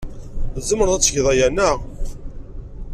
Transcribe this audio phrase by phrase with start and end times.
[0.55, 1.77] Tzemreḍ ad tgeḍ aya, naɣ?